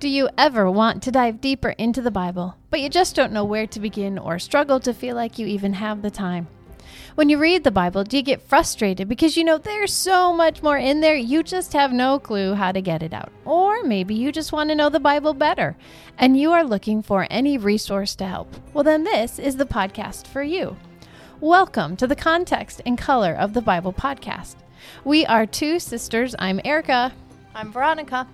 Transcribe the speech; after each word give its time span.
Do 0.00 0.08
you 0.08 0.28
ever 0.36 0.70
want 0.70 1.02
to 1.02 1.10
dive 1.10 1.40
deeper 1.40 1.70
into 1.70 2.02
the 2.02 2.10
Bible, 2.10 2.56
but 2.70 2.80
you 2.80 2.88
just 2.88 3.16
don't 3.16 3.32
know 3.32 3.44
where 3.44 3.66
to 3.68 3.80
begin 3.80 4.18
or 4.18 4.38
struggle 4.38 4.78
to 4.80 4.94
feel 4.94 5.16
like 5.16 5.38
you 5.38 5.46
even 5.46 5.72
have 5.72 6.02
the 6.02 6.10
time? 6.10 6.46
When 7.14 7.28
you 7.28 7.38
read 7.38 7.64
the 7.64 7.70
Bible, 7.70 8.04
do 8.04 8.16
you 8.16 8.22
get 8.22 8.42
frustrated 8.42 9.08
because 9.08 9.36
you 9.36 9.44
know 9.44 9.58
there's 9.58 9.92
so 9.92 10.32
much 10.32 10.62
more 10.62 10.76
in 10.76 11.00
there, 11.00 11.14
you 11.14 11.42
just 11.42 11.72
have 11.72 11.92
no 11.92 12.18
clue 12.18 12.54
how 12.54 12.72
to 12.72 12.82
get 12.82 13.02
it 13.02 13.12
out? 13.12 13.32
Or 13.44 13.82
maybe 13.82 14.14
you 14.14 14.32
just 14.32 14.52
want 14.52 14.70
to 14.70 14.76
know 14.76 14.90
the 14.90 15.00
Bible 15.00 15.32
better 15.32 15.76
and 16.18 16.38
you 16.38 16.52
are 16.52 16.64
looking 16.64 17.02
for 17.02 17.26
any 17.30 17.56
resource 17.56 18.14
to 18.16 18.26
help. 18.26 18.54
Well, 18.74 18.84
then 18.84 19.04
this 19.04 19.38
is 19.38 19.56
the 19.56 19.64
podcast 19.64 20.26
for 20.26 20.42
you. 20.42 20.76
Welcome 21.40 21.96
to 21.96 22.06
the 22.06 22.16
Context 22.16 22.80
and 22.84 22.98
Color 22.98 23.34
of 23.34 23.54
the 23.54 23.62
Bible 23.62 23.92
podcast. 23.92 24.56
We 25.04 25.24
are 25.26 25.46
two 25.46 25.78
sisters. 25.78 26.34
I'm 26.38 26.60
Erika. 26.64 27.12
I'm 27.54 27.72
Veronica. 27.72 28.26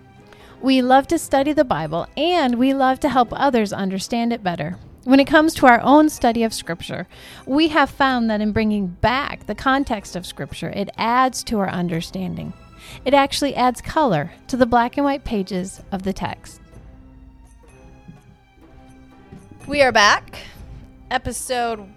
We 0.62 0.82
love 0.82 1.06
to 1.08 1.18
study 1.18 1.54
the 1.54 1.64
Bible 1.64 2.06
and 2.18 2.56
we 2.56 2.74
love 2.74 3.00
to 3.00 3.08
help 3.08 3.28
others 3.32 3.72
understand 3.72 4.30
it 4.30 4.44
better. 4.44 4.76
When 5.04 5.18
it 5.18 5.24
comes 5.24 5.54
to 5.54 5.66
our 5.66 5.80
own 5.80 6.10
study 6.10 6.42
of 6.42 6.52
Scripture, 6.52 7.08
we 7.46 7.68
have 7.68 7.88
found 7.88 8.28
that 8.28 8.42
in 8.42 8.52
bringing 8.52 8.88
back 8.88 9.46
the 9.46 9.54
context 9.54 10.16
of 10.16 10.26
Scripture, 10.26 10.68
it 10.68 10.90
adds 10.98 11.42
to 11.44 11.58
our 11.60 11.70
understanding. 11.70 12.52
It 13.06 13.14
actually 13.14 13.54
adds 13.54 13.80
color 13.80 14.32
to 14.48 14.58
the 14.58 14.66
black 14.66 14.98
and 14.98 15.04
white 15.04 15.24
pages 15.24 15.80
of 15.92 16.02
the 16.02 16.12
text. 16.12 16.60
We 19.66 19.80
are 19.80 19.92
back. 19.92 20.40
Episode 21.10 21.88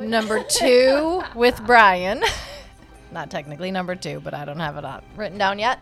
number 0.00 0.42
two 0.42 1.22
with 1.36 1.64
Bryan. 1.64 2.24
Not 3.12 3.30
technically 3.30 3.70
number 3.70 3.94
two, 3.94 4.18
but 4.18 4.34
I 4.34 4.44
don't 4.44 4.58
have 4.58 4.76
it 4.76 4.84
uh, 4.84 5.02
written 5.14 5.38
down 5.38 5.60
yet. 5.60 5.80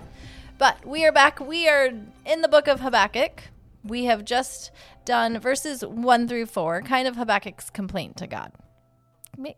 But 0.58 0.86
we 0.86 1.04
are 1.04 1.12
back. 1.12 1.38
We 1.40 1.68
are 1.68 1.86
in 2.24 2.40
the 2.40 2.48
book 2.48 2.66
of 2.66 2.80
Habakkuk. 2.80 3.42
We 3.84 4.04
have 4.06 4.24
just 4.24 4.70
done 5.04 5.38
verses 5.38 5.82
one 5.84 6.26
through 6.26 6.46
four, 6.46 6.82
kind 6.82 7.06
of 7.06 7.16
Habakkuk's 7.16 7.70
complaint 7.70 8.16
to 8.18 8.26
God. 8.26 8.52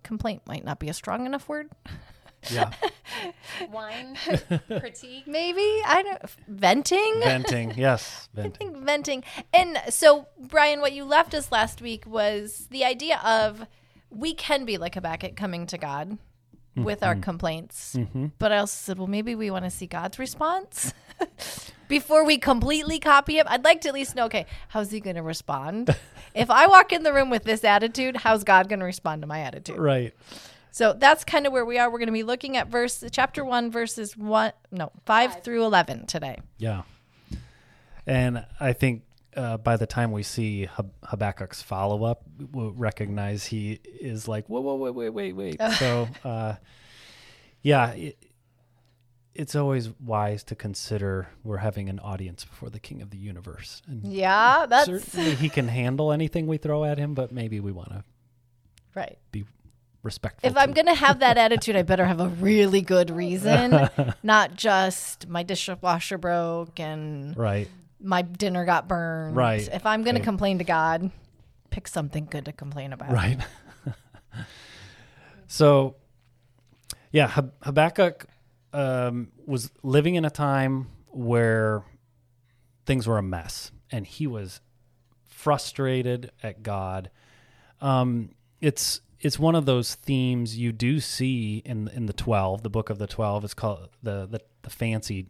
Complaint 0.03 0.43
might 0.47 0.65
not 0.65 0.81
be 0.81 0.89
a 0.89 0.93
strong 0.95 1.25
enough 1.25 1.49
word. 1.49 1.71
Yeah. 2.51 2.71
Whine 3.71 4.17
critique. 4.81 5.27
Maybe 5.27 5.61
I 5.87 6.03
don't 6.03 6.31
venting. 6.49 7.21
venting. 7.21 7.75
Yes. 7.77 8.29
I 8.37 8.43
Venting. 8.43 8.73
think 8.73 8.85
venting. 8.85 9.25
And 9.55 9.81
so, 9.91 10.27
Bryan, 10.39 10.81
what 10.81 10.93
you 10.93 11.05
left 11.05 11.33
us 11.33 11.53
last 11.53 11.81
week 11.81 12.07
was 12.07 12.67
the 12.71 12.85
idea 12.85 13.21
of 13.25 13.67
we 14.11 14.35
can 14.35 14.65
be 14.65 14.79
like 14.79 14.95
Habakkuk 14.95 15.37
coming 15.37 15.67
to 15.67 15.79
God 15.79 16.19
with 16.85 17.03
our 17.03 17.15
mm-hmm. 17.15 17.23
complaints. 17.23 17.95
Mm-hmm. 17.97 18.27
But 18.39 18.53
I 18.53 18.59
also 18.59 18.75
said, 18.75 18.99
well, 18.99 19.07
maybe 19.07 19.35
we 19.35 19.51
want 19.51 19.65
to 19.65 19.71
see 19.71 19.87
God's 19.87 20.19
response 20.19 20.95
before 21.89 22.25
we 22.25 22.39
completely 22.39 22.99
copy 22.99 23.39
him. 23.39 23.47
I'd 23.49 23.65
like 23.65 23.81
to 23.83 23.89
at 23.89 23.95
least 23.95 24.15
know, 24.15 24.27
okay, 24.27 24.47
how's 24.69 24.91
he 24.91 25.01
going 25.01 25.17
to 25.17 25.23
respond? 25.23 25.95
if 26.35 26.51
I 26.51 26.67
walk 26.67 26.93
in 26.93 27.03
the 27.03 27.13
room 27.13 27.31
with 27.31 27.45
this 27.45 27.65
attitude, 27.65 28.17
how's 28.17 28.45
God 28.45 28.69
going 28.69 28.81
to 28.81 28.85
respond 28.85 29.23
to 29.23 29.29
my 29.29 29.41
attitude? 29.41 29.79
Right. 29.79 30.15
So 30.71 30.93
that's 30.93 31.25
kind 31.25 31.47
of 31.47 31.53
where 31.53 31.65
we 31.65 31.79
are. 31.79 31.91
We're 31.91 31.99
going 31.99 32.07
to 32.09 32.13
be 32.13 32.23
looking 32.23 32.57
at 32.57 32.69
verse 32.69 33.03
chapter 33.11 33.45
1 33.45 33.71
verses 33.71 34.17
1 34.17 34.53
no, 34.71 34.93
5, 35.07 35.43
through 35.43 35.65
11 35.65 36.07
today. 36.07 36.39
Yeah. 36.59 36.83
And 38.07 38.47
I 38.59 38.73
think 38.73 39.03
uh, 39.39 39.57
by 39.57 39.77
the 39.77 39.87
time 39.87 40.11
we 40.11 40.25
see 40.25 40.67
Hab- 40.67 40.93
Habakkuk's 41.05 41.63
follow 41.63 42.05
up, 42.05 42.25
we'll 42.53 42.73
recognize 42.73 43.47
he 43.47 43.79
is 44.01 44.27
like, 44.27 44.47
whoa, 44.49 44.61
whoa, 44.61 44.75
wait, 44.75 44.95
wait, 44.95 45.11
wait, 45.11 45.33
wait. 45.33 45.63
so, 45.79 46.09
uh, 46.25 46.55
yeah, 47.63 47.93
it, 47.93 48.19
it's 49.35 49.55
always 49.55 49.91
wise 50.01 50.43
to 50.45 50.57
consider 50.57 51.29
we're 51.45 51.59
having 51.59 51.89
an 51.89 52.01
audience 52.01 52.45
before 52.45 52.69
the 52.69 52.81
King 52.81 53.01
of 53.01 53.11
the 53.11 53.19
Universe. 53.19 53.81
And 53.87 54.05
Yeah, 54.05 54.67
that's 54.69 54.87
certainly 54.87 55.37
he 55.37 55.49
can 55.49 55.69
handle 55.69 56.11
anything 56.11 56.49
we 56.49 56.57
throw 56.57 56.85
at 56.85 56.99
him, 56.99 57.15
but 57.15 57.31
maybe 57.31 57.61
we 57.61 57.71
want 57.71 57.91
to 57.91 58.05
right. 58.97 59.19
be 59.31 59.45
respectful. 60.03 60.51
If 60.51 60.57
I'm 60.57 60.73
going 60.73 60.87
to 60.87 60.95
have 60.95 61.21
that 61.21 61.39
attitude, 61.47 61.77
I 61.77 61.83
better 61.83 62.07
have 62.07 62.19
a 62.19 62.27
really 62.29 62.83
good 62.83 63.11
reason, 63.11 63.89
not 64.25 64.57
just 64.57 65.29
my 65.29 65.45
dishwasher 65.45 66.19
broke 66.19 66.81
and 66.81 67.37
right. 67.37 67.69
My 68.01 68.23
dinner 68.23 68.65
got 68.65 68.89
burned. 68.89 69.37
Right, 69.37 69.69
If 69.73 69.87
I'm 69.87 70.03
going 70.03 70.17
to 70.17 70.23
complain 70.23 70.59
to 70.59 70.65
God, 70.65 71.11
pick 71.71 71.89
something 71.89 72.27
good 72.27 72.45
to 72.47 72.53
complain 72.53 72.93
about. 72.93 73.13
Right. 73.13 73.39
so, 75.47 75.97
yeah, 77.13 77.41
Habakkuk 77.63 78.27
um, 78.73 79.33
was 79.47 79.71
living 79.83 80.15
in 80.15 80.25
a 80.25 80.31
time 80.31 80.89
where 81.09 81.85
things 82.87 83.07
were 83.07 83.19
a 83.19 83.23
mess, 83.23 83.73
and 83.91 84.07
he 84.07 84.27
was 84.27 84.61
frustrated 85.25 86.31
at 86.43 86.63
God. 86.63 87.11
Um, 87.81 88.31
it's 88.61 89.01
it's 89.21 89.39
one 89.39 89.55
of 89.55 89.67
those 89.67 89.95
themes 89.95 90.57
you 90.57 90.73
do 90.73 91.01
see 91.01 91.63
in 91.65 91.89
in 91.89 92.07
the 92.07 92.13
twelve, 92.13 92.63
the 92.63 92.71
book 92.71 92.91
of 92.91 92.99
the 92.99 93.07
twelve. 93.07 93.45
It's 93.45 93.55
called 93.55 93.89
the 94.03 94.27
the, 94.27 94.41
the 94.63 94.71
fancy 94.71 95.27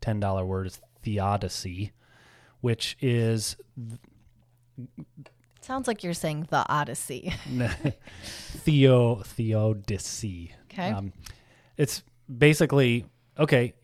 ten 0.00 0.20
dollar 0.20 0.44
word 0.44 0.66
is 0.66 0.80
theodicy, 1.08 1.92
which 2.60 2.96
is 3.00 3.56
Sounds 5.62 5.88
like 5.88 6.04
you're 6.04 6.14
saying 6.14 6.46
the 6.50 6.64
Odyssey. 6.68 7.32
theo 8.64 9.16
theodicy. 9.16 10.54
Okay. 10.64 10.90
Um, 10.90 11.12
it's 11.76 12.02
basically 12.28 13.06
okay. 13.38 13.74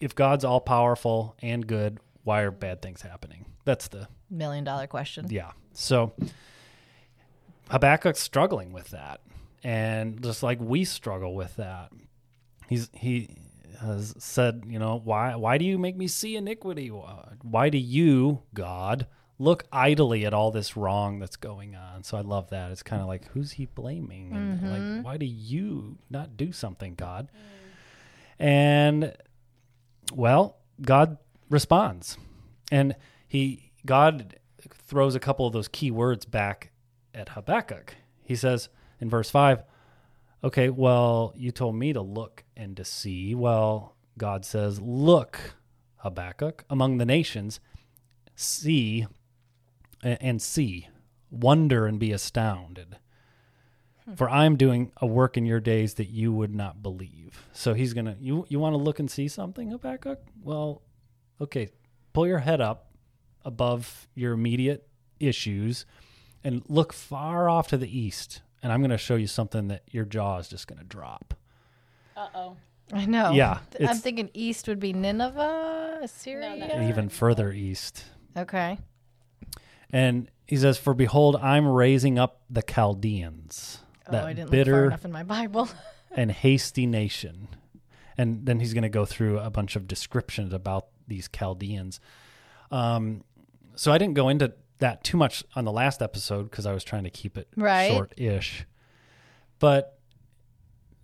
If 0.00 0.14
God's 0.14 0.44
all 0.44 0.60
powerful 0.60 1.34
and 1.40 1.66
good, 1.66 1.98
why 2.24 2.42
are 2.42 2.50
bad 2.50 2.82
things 2.82 3.00
happening? 3.00 3.46
That's 3.64 3.88
the 3.88 4.08
Million 4.30 4.64
dollar 4.64 4.86
question. 4.86 5.26
yeah. 5.30 5.52
So 5.72 6.12
Habakkuk's 7.70 8.20
struggling 8.20 8.72
with 8.72 8.90
that, 8.90 9.20
and 9.64 10.22
just 10.22 10.42
like 10.42 10.60
we 10.60 10.84
struggle 10.84 11.34
with 11.34 11.56
that, 11.56 11.90
he's 12.68 12.90
he 12.92 13.30
has 13.80 14.14
said, 14.18 14.64
you 14.66 14.78
know, 14.78 15.00
why 15.02 15.34
why 15.36 15.58
do 15.58 15.64
you 15.64 15.78
make 15.78 15.96
me 15.96 16.06
see 16.08 16.36
iniquity? 16.36 16.88
Why 16.88 17.68
do 17.68 17.78
you, 17.78 18.42
God, 18.54 19.06
look 19.38 19.64
idly 19.72 20.24
at 20.24 20.32
all 20.32 20.50
this 20.50 20.76
wrong 20.76 21.18
that's 21.18 21.36
going 21.36 21.76
on? 21.76 22.02
So 22.04 22.16
I 22.16 22.22
love 22.22 22.50
that. 22.50 22.70
It's 22.70 22.82
kind 22.82 23.02
of 23.02 23.08
like 23.08 23.26
who's 23.28 23.52
he 23.52 23.66
blaming? 23.66 24.32
And 24.32 24.62
like 24.62 24.80
mm-hmm. 24.80 25.02
why 25.02 25.16
do 25.16 25.26
you 25.26 25.98
not 26.10 26.36
do 26.36 26.52
something, 26.52 26.94
God? 26.94 27.28
And 28.38 29.14
well, 30.12 30.58
God 30.80 31.18
responds. 31.50 32.18
And 32.70 32.96
he 33.28 33.72
God 33.84 34.38
throws 34.68 35.14
a 35.14 35.20
couple 35.20 35.46
of 35.46 35.52
those 35.52 35.68
key 35.68 35.90
words 35.90 36.24
back 36.24 36.70
at 37.14 37.30
Habakkuk. 37.30 37.94
He 38.22 38.36
says 38.36 38.68
in 39.00 39.10
verse 39.10 39.30
5, 39.30 39.62
"Okay, 40.46 40.70
well, 40.70 41.32
you 41.36 41.50
told 41.50 41.74
me 41.74 41.92
to 41.92 42.00
look 42.00 42.44
and 42.56 42.76
to 42.76 42.84
see." 42.84 43.34
Well, 43.34 43.96
God 44.16 44.44
says, 44.44 44.80
"Look, 44.80 45.56
Habakkuk, 45.96 46.64
among 46.70 46.98
the 46.98 47.04
nations, 47.04 47.58
see 48.36 49.06
and 50.02 50.40
see, 50.40 50.88
wonder 51.32 51.86
and 51.86 51.98
be 51.98 52.12
astounded." 52.12 52.98
Hmm. 54.04 54.14
For 54.14 54.30
I'm 54.30 54.56
doing 54.56 54.92
a 54.98 55.06
work 55.06 55.36
in 55.36 55.46
your 55.46 55.58
days 55.58 55.94
that 55.94 56.10
you 56.10 56.32
would 56.32 56.54
not 56.54 56.80
believe. 56.80 57.48
So 57.52 57.74
he's 57.74 57.92
gonna 57.92 58.16
you 58.20 58.46
you 58.48 58.60
want 58.60 58.74
to 58.74 58.78
look 58.78 59.00
and 59.00 59.10
see 59.10 59.26
something, 59.26 59.70
Habakkuk? 59.70 60.20
Well, 60.44 60.82
okay, 61.40 61.70
pull 62.12 62.28
your 62.28 62.38
head 62.38 62.60
up 62.60 62.92
above 63.44 64.06
your 64.14 64.34
immediate 64.34 64.88
issues 65.18 65.86
and 66.44 66.62
look 66.68 66.92
far 66.92 67.48
off 67.48 67.66
to 67.68 67.76
the 67.76 67.98
east. 67.98 68.42
And 68.66 68.72
I'm 68.72 68.80
going 68.80 68.90
to 68.90 68.98
show 68.98 69.14
you 69.14 69.28
something 69.28 69.68
that 69.68 69.84
your 69.92 70.04
jaw 70.04 70.38
is 70.38 70.48
just 70.48 70.66
going 70.66 70.80
to 70.80 70.84
drop. 70.84 71.34
Uh 72.16 72.26
oh. 72.34 72.56
I 72.92 73.06
know. 73.06 73.30
Yeah, 73.30 73.60
I'm 73.80 73.98
thinking 73.98 74.28
east 74.34 74.66
would 74.66 74.80
be 74.80 74.92
Nineveh, 74.92 76.00
Assyria. 76.02 76.88
Even 76.88 77.08
further 77.08 77.52
east. 77.52 78.02
okay. 78.36 78.78
And 79.90 80.28
he 80.48 80.56
says, 80.56 80.78
For 80.78 80.94
behold, 80.94 81.36
I'm 81.36 81.68
raising 81.68 82.18
up 82.18 82.40
the 82.50 82.60
Chaldeans, 82.60 83.78
Oh, 84.08 84.10
that 84.10 84.24
I 84.24 84.32
didn't 84.32 84.50
look 84.50 84.50
far 84.50 84.64
bitter 84.64 84.84
enough 84.86 85.04
in 85.04 85.12
my 85.12 85.22
Bible. 85.22 85.68
and 86.16 86.32
hasty 86.32 86.86
nation. 86.86 87.46
And 88.18 88.46
then 88.46 88.58
he's 88.58 88.74
going 88.74 88.82
to 88.82 88.88
go 88.88 89.04
through 89.04 89.38
a 89.38 89.48
bunch 89.48 89.76
of 89.76 89.86
descriptions 89.86 90.52
about 90.52 90.88
these 91.06 91.28
Chaldeans. 91.28 92.00
Um, 92.72 93.22
so 93.76 93.92
I 93.92 93.98
didn't 93.98 94.14
go 94.14 94.28
into 94.28 94.54
that 94.78 95.02
too 95.04 95.16
much 95.16 95.42
on 95.54 95.64
the 95.64 95.72
last 95.72 96.02
episode 96.02 96.50
because 96.50 96.66
I 96.66 96.72
was 96.72 96.84
trying 96.84 97.04
to 97.04 97.10
keep 97.10 97.36
it 97.38 97.48
Right. 97.56 97.90
short-ish. 97.90 98.66
But 99.58 99.98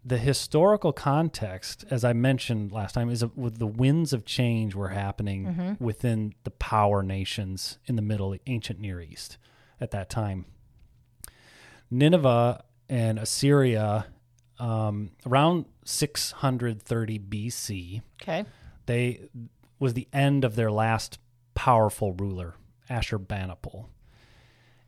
the 0.05 0.19
historical 0.19 0.93
context, 0.93 1.85
as 1.91 2.05
I 2.05 2.13
mentioned 2.13 2.73
last 2.73 2.93
time, 2.93 3.09
is 3.09 3.25
with 3.37 3.59
the 3.59 3.67
winds 3.67 4.13
of 4.13 4.25
change 4.25 4.75
were 4.75 4.89
happening 4.89 5.77
within 5.81 6.35
the 6.45 6.51
power 6.51 7.03
nations 7.03 7.79
in 7.87 7.97
the 7.97 8.03
Middle 8.03 8.37
ancient 8.47 8.81
Near 8.81 9.01
East 9.01 9.39
at 9.81 9.91
that 9.93 10.11
time. 10.11 10.45
Nineveh 11.91 12.65
and 12.89 13.19
Assyria, 13.19 14.07
um, 14.59 15.11
around 15.27 15.67
630 15.85 17.19
BC, 17.19 18.03
okay. 18.23 18.45
they 18.87 19.29
was 19.79 19.95
the 19.95 20.09
end 20.13 20.45
of 20.45 20.57
their 20.57 20.71
last 20.71 21.19
powerful 21.55 22.13
ruler, 22.13 22.55
Ashurbanipal. 22.91 23.87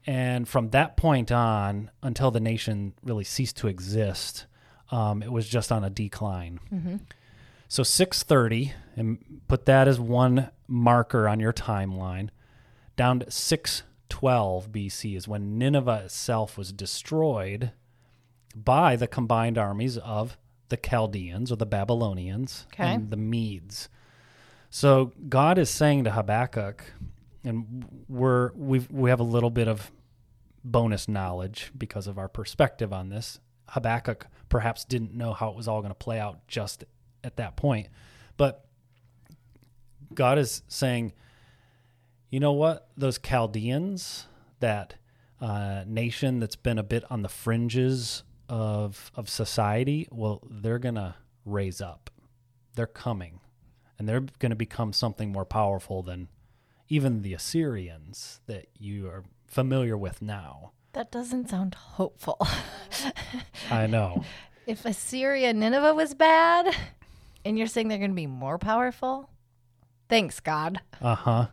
And 0.06 0.46
from 0.46 0.70
that 0.70 0.96
point 0.96 1.32
on, 1.32 1.90
until 2.02 2.30
the 2.30 2.40
nation 2.40 2.92
really 3.02 3.24
ceased 3.24 3.56
to 3.58 3.68
exist, 3.68 4.46
um, 4.90 5.22
it 5.22 5.32
was 5.32 5.48
just 5.48 5.72
on 5.72 5.82
a 5.82 5.90
decline. 5.90 6.60
So 7.68 7.82
630, 7.82 8.72
and 8.96 9.40
put 9.48 9.64
that 9.66 9.88
as 9.88 9.98
one 9.98 10.50
marker 10.68 11.26
on 11.28 11.40
your 11.40 11.52
timeline, 11.54 12.28
down 12.96 13.20
to 13.20 13.30
612 13.30 14.70
BC 14.70 15.16
is 15.16 15.26
when 15.26 15.58
Nineveh 15.58 16.02
itself 16.04 16.58
was 16.58 16.70
destroyed 16.72 17.72
by 18.54 18.94
the 18.96 19.08
combined 19.08 19.58
armies 19.58 19.96
of 19.98 20.36
the 20.68 20.76
Chaldeans 20.76 21.50
or 21.50 21.56
the 21.56 21.66
Babylonians 21.66 22.66
Okay. 22.74 22.84
and 22.94 23.10
the 23.10 23.16
Medes. 23.16 23.88
So 24.70 25.12
God 25.28 25.58
is 25.58 25.70
saying 25.70 26.04
to 26.04 26.12
Habakkuk, 26.12 26.84
and 27.44 27.86
we're 28.08 28.52
we've 28.54 28.90
we 28.90 29.10
have 29.10 29.20
a 29.20 29.24
little 29.24 29.50
bit 29.50 29.68
of 29.68 29.90
bonus 30.64 31.08
knowledge 31.08 31.70
because 31.76 32.06
of 32.06 32.18
our 32.18 32.28
perspective 32.28 32.92
on 32.92 33.10
this. 33.10 33.38
Habakkuk 33.68 34.26
perhaps 34.48 34.84
didn't 34.84 35.14
know 35.14 35.32
how 35.32 35.50
it 35.50 35.56
was 35.56 35.68
all 35.68 35.80
going 35.80 35.90
to 35.90 35.94
play 35.94 36.18
out 36.18 36.46
just 36.48 36.84
at 37.22 37.36
that 37.36 37.56
point, 37.56 37.88
but 38.36 38.64
God 40.12 40.38
is 40.38 40.62
saying, 40.68 41.12
you 42.30 42.40
know 42.40 42.52
what? 42.52 42.88
Those 42.96 43.18
Chaldeans, 43.18 44.26
that 44.60 44.94
uh, 45.40 45.84
nation 45.86 46.40
that's 46.40 46.56
been 46.56 46.78
a 46.78 46.82
bit 46.82 47.04
on 47.10 47.22
the 47.22 47.28
fringes 47.28 48.22
of 48.48 49.10
of 49.14 49.28
society, 49.28 50.08
well, 50.10 50.42
they're 50.50 50.78
gonna 50.78 51.16
raise 51.44 51.80
up. 51.80 52.10
They're 52.74 52.86
coming, 52.86 53.40
and 53.98 54.08
they're 54.08 54.24
going 54.38 54.50
to 54.50 54.56
become 54.56 54.92
something 54.92 55.30
more 55.30 55.44
powerful 55.44 56.02
than 56.02 56.28
even 56.94 57.22
the 57.22 57.34
Assyrians 57.34 58.40
that 58.46 58.66
you 58.78 59.08
are 59.08 59.24
familiar 59.48 59.96
with 59.98 60.22
now. 60.22 60.70
That 60.92 61.10
doesn't 61.10 61.50
sound 61.50 61.74
hopeful. 61.74 62.38
I 63.70 63.88
know. 63.88 64.22
if 64.64 64.84
Assyria, 64.84 65.52
Nineveh 65.52 65.92
was 65.92 66.14
bad, 66.14 66.72
and 67.44 67.58
you're 67.58 67.66
saying 67.66 67.88
they're 67.88 67.98
going 67.98 68.12
to 68.12 68.14
be 68.14 68.28
more 68.28 68.58
powerful, 68.58 69.28
thanks, 70.08 70.38
God. 70.38 70.80
Uh 71.02 71.16
huh. 71.16 71.46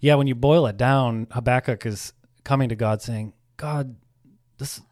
Yeah, 0.00 0.16
when 0.16 0.26
you 0.26 0.34
boil 0.34 0.66
it 0.66 0.76
down, 0.76 1.28
Habakkuk 1.30 1.86
is 1.86 2.12
coming 2.44 2.68
to 2.68 2.76
God 2.76 3.00
saying, 3.00 3.32
God, 3.56 3.96
this 4.58 4.82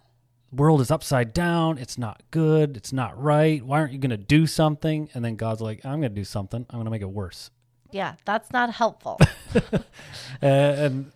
world 0.50 0.80
is 0.80 0.90
upside 0.90 1.34
down. 1.34 1.76
It's 1.76 1.98
not 1.98 2.22
good. 2.30 2.78
It's 2.78 2.94
not 2.94 3.20
right. 3.22 3.62
Why 3.62 3.80
aren't 3.80 3.92
you 3.92 3.98
going 3.98 4.10
to 4.10 4.16
do 4.16 4.46
something? 4.46 5.10
And 5.12 5.22
then 5.22 5.36
God's 5.36 5.60
like, 5.60 5.84
I'm 5.84 6.00
going 6.00 6.14
to 6.14 6.20
do 6.20 6.24
something. 6.24 6.64
I'm 6.70 6.76
going 6.76 6.86
to 6.86 6.90
make 6.90 7.02
it 7.02 7.10
worse. 7.10 7.50
Yeah, 7.92 8.14
that's 8.24 8.52
not 8.52 8.72
helpful. 8.72 9.18
Uh, 10.42 10.46
and 10.46 11.12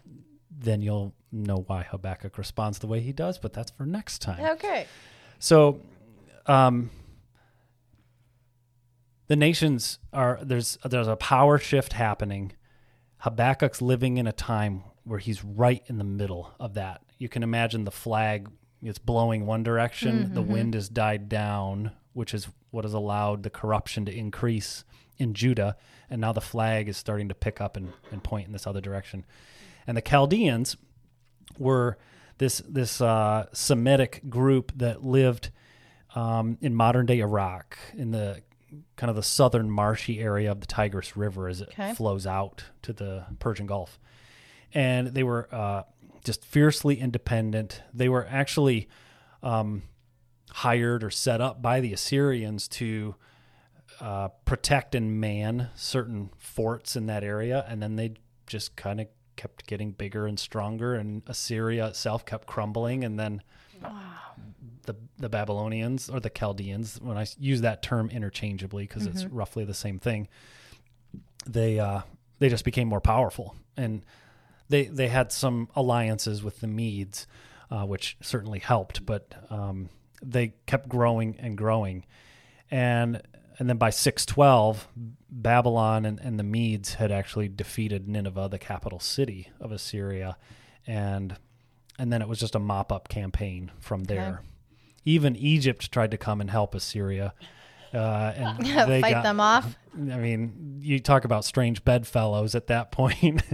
then 0.50 0.82
you'll 0.82 1.14
know 1.32 1.64
why 1.66 1.82
Habakkuk 1.82 2.36
responds 2.36 2.80
the 2.80 2.86
way 2.86 3.00
he 3.00 3.12
does, 3.12 3.38
but 3.38 3.52
that's 3.54 3.70
for 3.70 3.86
next 3.86 4.20
time. 4.20 4.44
okay. 4.44 4.86
So, 5.38 5.80
um, 6.46 6.90
the 9.28 9.36
nations 9.36 9.98
are 10.12 10.38
there's 10.42 10.78
there's 10.84 11.08
a 11.08 11.16
power 11.16 11.58
shift 11.58 11.94
happening. 11.94 12.52
Habakkuk's 13.18 13.80
living 13.80 14.18
in 14.18 14.26
a 14.26 14.32
time 14.32 14.82
where 15.04 15.20
he's 15.20 15.42
right 15.44 15.82
in 15.86 15.96
the 15.98 16.04
middle 16.04 16.52
of 16.60 16.74
that. 16.74 17.02
You 17.18 17.28
can 17.28 17.42
imagine 17.42 17.84
the 17.84 17.90
flag 17.90 18.48
it's 18.84 18.98
blowing 18.98 19.46
one 19.46 19.62
direction, 19.62 20.34
the 20.34 20.42
wind 20.42 20.74
has 20.74 20.90
died 20.90 21.28
down, 21.30 21.92
which 22.12 22.34
is 22.34 22.48
what 22.70 22.84
has 22.84 22.92
allowed 22.92 23.42
the 23.42 23.50
corruption 23.50 24.04
to 24.04 24.14
increase 24.14 24.84
in 25.18 25.34
Judah, 25.34 25.76
and 26.10 26.20
now 26.20 26.32
the 26.32 26.40
flag 26.40 26.88
is 26.88 26.96
starting 26.96 27.28
to 27.28 27.34
pick 27.34 27.60
up 27.60 27.76
and, 27.76 27.92
and 28.10 28.22
point 28.22 28.46
in 28.46 28.52
this 28.52 28.66
other 28.66 28.80
direction. 28.80 29.24
And 29.86 29.96
the 29.96 30.02
Chaldeans 30.02 30.76
were 31.58 31.98
this 32.38 32.62
this 32.68 33.00
uh, 33.00 33.46
Semitic 33.52 34.28
group 34.28 34.72
that 34.76 35.04
lived 35.04 35.50
um, 36.14 36.58
in 36.60 36.74
modern 36.74 37.06
day 37.06 37.20
Iraq 37.20 37.76
in 37.96 38.10
the 38.10 38.42
kind 38.96 39.08
of 39.10 39.14
the 39.16 39.22
southern 39.22 39.70
marshy 39.70 40.18
area 40.20 40.50
of 40.50 40.60
the 40.60 40.66
Tigris 40.66 41.16
River 41.16 41.48
as 41.48 41.60
it 41.60 41.68
Okay. 41.72 41.94
flows 41.94 42.26
out 42.26 42.64
to 42.82 42.92
the 42.92 43.24
Persian 43.38 43.66
Gulf, 43.66 44.00
and 44.72 45.08
they 45.08 45.22
were 45.22 45.48
uh, 45.52 45.82
just 46.24 46.44
fiercely 46.44 46.98
independent. 46.98 47.82
They 47.92 48.08
were 48.08 48.26
actually 48.28 48.88
um, 49.44 49.82
hired 50.50 51.04
or 51.04 51.10
set 51.10 51.40
up 51.40 51.60
by 51.62 51.80
the 51.80 51.92
Assyrians 51.92 52.66
to 52.68 53.14
uh, 54.00 54.28
protect 54.44 54.94
and 54.94 55.20
man 55.20 55.70
certain 55.74 56.30
forts 56.38 56.96
in 56.96 57.06
that 57.06 57.24
area, 57.24 57.64
and 57.68 57.82
then 57.82 57.96
they 57.96 58.14
just 58.46 58.76
kind 58.76 59.00
of 59.00 59.08
kept 59.36 59.66
getting 59.66 59.92
bigger 59.92 60.26
and 60.26 60.38
stronger, 60.38 60.94
and 60.94 61.22
Assyria 61.26 61.88
itself 61.88 62.24
kept 62.24 62.46
crumbling, 62.46 63.04
and 63.04 63.18
then 63.18 63.42
the 64.84 64.96
the 65.18 65.28
Babylonians 65.28 66.08
or 66.08 66.20
the 66.20 66.30
Chaldeans, 66.30 67.00
When 67.00 67.16
I 67.16 67.26
use 67.38 67.62
that 67.62 67.82
term 67.82 68.10
interchangeably 68.10 68.84
because 68.84 69.06
it's 69.06 69.24
roughly 69.26 69.64
the 69.64 69.74
same 69.74 69.98
thing, 69.98 70.28
they 71.46 71.78
uh, 71.78 72.02
they 72.38 72.48
just 72.48 72.64
became 72.64 72.88
more 72.88 73.00
powerful, 73.00 73.56
and 73.76 74.04
they 74.68 74.84
they 74.84 75.08
had 75.08 75.32
some 75.32 75.68
alliances 75.74 76.42
with 76.42 76.60
the 76.60 76.66
Medes, 76.66 77.26
uh, 77.70 77.84
which 77.84 78.16
certainly 78.20 78.58
helped, 78.58 79.04
but 79.04 79.34
um, 79.50 79.88
they 80.22 80.54
kept 80.66 80.88
growing 80.88 81.36
and 81.38 81.56
growing, 81.56 82.04
and 82.70 83.22
and 83.58 83.68
then 83.68 83.76
by 83.76 83.90
six 83.90 84.26
twelve, 84.26 84.88
Babylon 85.30 86.04
and, 86.04 86.20
and 86.20 86.38
the 86.38 86.44
Medes 86.44 86.94
had 86.94 87.10
actually 87.12 87.48
defeated 87.48 88.08
Nineveh, 88.08 88.48
the 88.50 88.58
capital 88.58 89.00
city 89.00 89.50
of 89.60 89.72
Assyria, 89.72 90.36
and 90.86 91.36
and 91.98 92.12
then 92.12 92.22
it 92.22 92.28
was 92.28 92.38
just 92.38 92.54
a 92.54 92.58
mop 92.58 92.90
up 92.92 93.08
campaign 93.08 93.70
from 93.78 94.04
there. 94.04 94.42
Even 95.04 95.36
Egypt 95.36 95.92
tried 95.92 96.10
to 96.10 96.16
come 96.16 96.40
and 96.40 96.50
help 96.50 96.74
Assyria. 96.74 97.34
Uh, 97.92 98.32
and 98.34 98.66
they 98.88 99.00
Fight 99.00 99.12
got- 99.12 99.22
them 99.22 99.38
off. 99.38 99.76
I 99.94 100.16
mean, 100.16 100.80
you 100.80 100.98
talk 100.98 101.24
about 101.24 101.44
strange 101.44 101.84
bedfellows 101.84 102.54
at 102.56 102.66
that 102.66 102.90
point. 102.90 103.42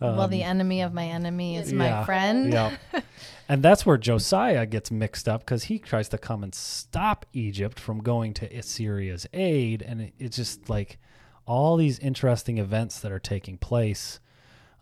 well, 0.00 0.28
the 0.28 0.42
enemy 0.42 0.82
of 0.82 0.92
my 0.92 1.06
enemy 1.06 1.56
is 1.56 1.72
my 1.72 1.86
Um, 1.86 1.90
Yeah, 1.90 2.04
friend. 2.04 2.52
Yeah. 2.52 2.76
and 3.48 3.62
that's 3.62 3.84
where 3.84 3.96
Josiah 3.96 4.66
gets 4.66 4.90
mixed 4.90 5.28
up 5.28 5.40
because 5.40 5.64
he 5.64 5.78
tries 5.78 6.08
to 6.10 6.18
come 6.18 6.42
and 6.44 6.54
stop 6.54 7.26
Egypt 7.32 7.80
from 7.80 8.02
going 8.02 8.34
to 8.34 8.46
Assyria's 8.56 9.26
aid. 9.32 9.82
And 9.82 10.00
it, 10.02 10.14
it's 10.18 10.36
just 10.36 10.68
like 10.68 10.98
all 11.46 11.76
these 11.76 11.98
interesting 11.98 12.58
events 12.58 13.00
that 13.00 13.10
are 13.10 13.18
taking 13.18 13.58
place. 13.58 14.20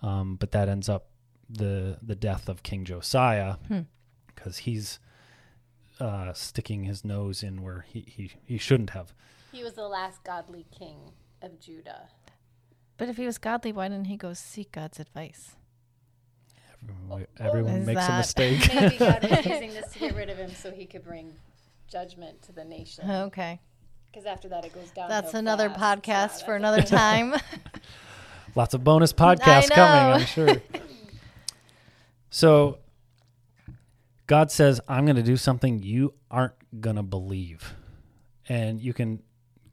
Um, 0.03 0.37
but 0.37 0.51
that 0.53 0.69
ends 0.69 0.89
up 0.89 1.07
the 1.49 1.97
the 2.03 2.15
death 2.17 2.49
of 2.49 2.63
King 2.63 2.85
Josiah 2.85 3.57
because 4.27 4.59
he's 4.59 4.99
uh, 6.01 6.33
sticking 6.33 6.85
his 6.85 7.05
nose 7.05 7.43
in 7.43 7.63
where 7.63 7.85
he, 7.89 8.01
he, 8.07 8.31
he 8.45 8.59
shouldn't 8.59 8.91
have. 8.91 9.15
He 9.53 9.63
was 9.63 9.73
the 9.75 9.89
last 9.89 10.23
godly 10.25 10.67
king 10.77 10.99
of 11.41 11.59
Judah. 11.61 12.09
But 12.97 13.09
if 13.09 13.17
he 13.17 13.27
was 13.27 13.39
godly, 13.39 13.73
why 13.73 13.89
didn't 13.89 14.07
he 14.07 14.17
go 14.17 14.33
seek 14.33 14.73
God's 14.73 14.99
advice? 14.99 15.57
Everyone, 16.83 17.27
everyone 17.39 17.75
is 17.75 17.87
makes 17.87 18.09
a 18.09 18.17
mistake. 18.19 18.75
Maybe 18.75 18.97
God 18.97 19.23
was 19.31 19.47
using 19.47 19.71
this 19.71 19.93
to 19.93 19.99
get 19.99 20.15
rid 20.15 20.31
of 20.31 20.39
him 20.39 20.51
so 20.55 20.71
he 20.71 20.87
could 20.87 21.05
bring 21.05 21.35
judgment 21.89 22.43
to 22.43 22.53
the 22.53 22.65
nation. 22.65 23.11
Okay. 23.11 23.61
Because 24.07 24.27
after 24.27 24.49
that, 24.49 24.65
it 24.65 24.75
goes 24.75 24.91
down. 24.91 25.09
That's 25.09 25.35
another 25.35 25.69
podcast 25.69 26.45
for 26.45 26.55
another 26.55 26.83
time. 26.83 27.35
Lots 28.55 28.73
of 28.73 28.83
bonus 28.83 29.13
podcasts 29.13 29.71
coming, 29.71 30.11
know. 30.11 30.13
I'm 30.15 30.25
sure. 30.25 30.63
so 32.31 32.79
God 34.27 34.51
says, 34.51 34.81
I'm 34.89 35.05
going 35.05 35.17
to 35.17 35.23
do 35.23 35.37
something 35.37 35.83
you 35.83 36.15
aren't 36.31 36.55
going 36.81 36.97
to 36.97 37.03
believe. 37.03 37.75
And 38.49 38.81
you 38.81 38.95
can 38.95 39.23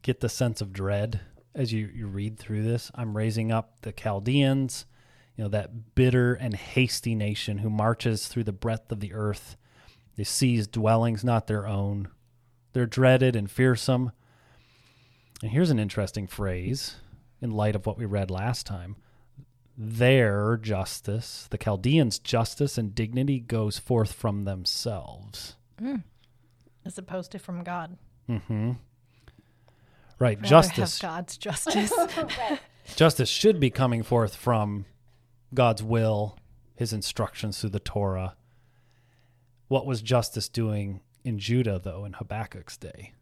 get 0.02 0.20
the 0.20 0.28
sense 0.28 0.60
of 0.60 0.72
dread 0.72 1.20
as 1.54 1.72
you, 1.72 1.90
you 1.94 2.06
read 2.06 2.38
through 2.38 2.62
this. 2.62 2.90
I'm 2.94 3.16
raising 3.16 3.52
up 3.52 3.80
the 3.82 3.92
Chaldeans, 3.92 4.86
you 5.36 5.44
know, 5.44 5.50
that 5.50 5.94
bitter 5.94 6.34
and 6.34 6.54
hasty 6.54 7.14
nation 7.14 7.58
who 7.58 7.70
marches 7.70 8.28
through 8.28 8.44
the 8.44 8.52
breadth 8.52 8.90
of 8.90 9.00
the 9.00 9.14
earth. 9.14 9.56
They 10.16 10.24
seize 10.24 10.66
dwellings 10.66 11.24
not 11.24 11.46
their 11.46 11.66
own. 11.66 12.08
They're 12.72 12.86
dreaded 12.86 13.36
and 13.36 13.50
fearsome. 13.50 14.12
And 15.42 15.50
here's 15.50 15.70
an 15.70 15.78
interesting 15.78 16.26
phrase 16.26 16.96
in 17.40 17.50
light 17.50 17.76
of 17.76 17.86
what 17.86 17.98
we 17.98 18.04
read 18.04 18.30
last 18.30 18.66
time. 18.66 18.96
Their 19.76 20.56
justice, 20.56 21.48
the 21.50 21.58
Chaldeans' 21.58 22.20
justice 22.20 22.78
and 22.78 22.94
dignity 22.94 23.40
goes 23.40 23.78
forth 23.78 24.12
from 24.12 24.44
themselves. 24.44 25.56
As 26.86 26.96
opposed 26.96 27.32
to 27.32 27.38
from 27.38 27.64
God. 27.64 27.96
Mm-hmm. 28.28 28.72
Right, 30.18 30.38
Rather 30.38 30.48
justice. 30.48 31.00
Have 31.00 31.10
God's 31.10 31.36
justice. 31.36 31.92
Justice 32.96 33.30
should 33.30 33.58
be 33.58 33.70
coming 33.70 34.02
forth 34.02 34.36
from 34.36 34.84
God's 35.54 35.82
will, 35.82 36.38
His 36.76 36.92
instructions 36.92 37.58
through 37.58 37.70
the 37.70 37.80
Torah. 37.80 38.36
What 39.68 39.86
was 39.86 40.02
justice 40.02 40.48
doing 40.48 41.00
in 41.24 41.38
Judah, 41.38 41.80
though, 41.82 42.04
in 42.04 42.12
Habakkuk's 42.12 42.76
day? 42.76 43.14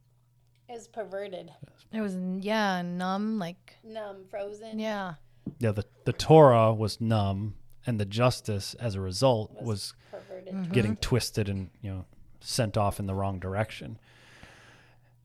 It 0.68 0.72
was 0.72 0.88
perverted, 0.88 1.52
it 1.92 2.00
was, 2.00 2.16
yeah, 2.40 2.82
numb, 2.82 3.38
like, 3.38 3.76
numb, 3.84 4.24
frozen. 4.28 4.78
yeah. 4.78 5.14
yeah, 5.58 5.70
the, 5.72 5.84
the 6.04 6.12
Torah 6.12 6.72
was 6.72 7.00
numb, 7.00 7.54
and 7.86 8.00
the 8.00 8.04
justice 8.04 8.74
as 8.74 8.94
a 8.94 9.00
result 9.00 9.52
was 9.62 9.94
mm-hmm. 10.12 10.72
getting 10.72 10.96
twisted 10.96 11.48
and 11.48 11.70
you 11.82 11.90
know 11.90 12.04
sent 12.40 12.76
off 12.76 12.98
in 12.98 13.06
the 13.06 13.14
wrong 13.14 13.38
direction. 13.38 13.98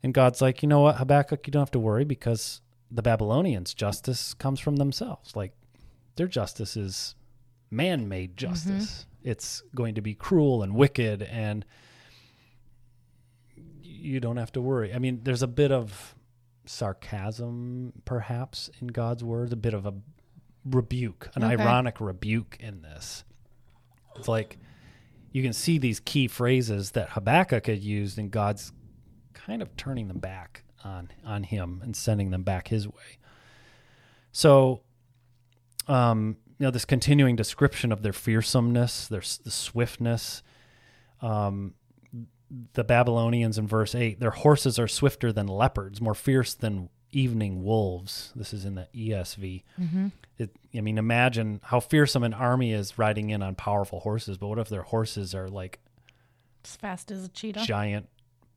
And 0.07 0.13
God's 0.13 0.41
like, 0.41 0.63
you 0.63 0.69
know 0.69 0.79
what, 0.79 0.95
Habakkuk, 0.95 1.45
you 1.45 1.51
don't 1.51 1.59
have 1.59 1.71
to 1.71 1.79
worry 1.79 2.05
because 2.05 2.61
the 2.89 3.01
Babylonians' 3.01 3.73
justice 3.73 4.33
comes 4.33 4.57
from 4.57 4.77
themselves. 4.77 5.35
Like 5.35 5.51
their 6.15 6.29
justice 6.29 6.77
is 6.77 7.15
man-made 7.71 8.37
mm-hmm. 8.37 8.37
justice. 8.37 9.05
It's 9.21 9.63
going 9.75 9.95
to 9.95 10.01
be 10.01 10.13
cruel 10.13 10.63
and 10.63 10.75
wicked, 10.75 11.23
and 11.23 11.65
you 13.83 14.21
don't 14.21 14.37
have 14.37 14.53
to 14.53 14.61
worry. 14.61 14.93
I 14.93 14.99
mean, 14.99 15.19
there's 15.23 15.43
a 15.43 15.47
bit 15.47 15.73
of 15.73 16.15
sarcasm, 16.65 17.91
perhaps, 18.05 18.69
in 18.79 18.87
God's 18.87 19.25
words, 19.25 19.51
a 19.51 19.57
bit 19.57 19.73
of 19.73 19.85
a 19.85 19.93
rebuke, 20.63 21.29
an 21.35 21.43
Okay. 21.43 21.61
ironic 21.61 21.99
rebuke 21.99 22.55
in 22.61 22.81
this. 22.81 23.25
It's 24.15 24.29
like 24.29 24.57
you 25.33 25.43
can 25.43 25.51
see 25.51 25.77
these 25.77 25.99
key 25.99 26.29
phrases 26.29 26.91
that 26.91 27.09
Habakkuk 27.09 27.65
had 27.65 27.83
used, 27.83 28.17
and 28.17 28.31
God's 28.31 28.71
kind 29.45 29.61
of 29.61 29.75
turning 29.77 30.07
them 30.07 30.19
back 30.19 30.63
on 30.83 31.09
on 31.25 31.43
him 31.43 31.81
and 31.83 31.95
sending 31.95 32.31
them 32.31 32.43
back 32.43 32.67
his 32.67 32.87
way. 32.87 33.17
So, 34.31 34.81
um, 35.87 36.37
you 36.59 36.65
know, 36.65 36.71
this 36.71 36.85
continuing 36.85 37.35
description 37.35 37.91
of 37.91 38.01
their 38.03 38.11
fearsomeness, 38.13 39.07
their 39.07 39.21
the 39.43 39.51
swiftness. 39.51 40.43
Um, 41.21 41.73
the 42.73 42.83
Babylonians 42.83 43.57
in 43.57 43.67
verse 43.67 43.93
8, 43.93 44.19
their 44.21 44.31
horses 44.31 44.79
are 44.79 44.87
swifter 44.87 45.33
than 45.33 45.47
leopards, 45.47 45.99
more 45.99 46.15
fierce 46.15 46.53
than 46.53 46.89
evening 47.11 47.63
wolves. 47.63 48.31
This 48.35 48.53
is 48.53 48.63
in 48.63 48.75
the 48.75 48.87
ESV. 48.95 49.63
It, 50.37 50.55
I 50.75 50.81
mean, 50.81 50.97
imagine 50.97 51.59
how 51.63 51.79
fearsome 51.81 52.23
an 52.23 52.33
army 52.33 52.71
is 52.71 52.97
riding 52.97 53.31
in 53.31 53.41
on 53.43 53.55
powerful 53.55 53.99
horses, 53.99 54.37
but 54.37 54.47
what 54.47 54.59
if 54.59 54.69
their 54.69 54.83
horses 54.83 55.35
are 55.35 55.49
like 55.49 55.79
As 56.63 56.75
fast 56.77 57.11
as 57.11 57.25
a 57.25 57.29
cheetah. 57.29 57.65
giant 57.65 58.07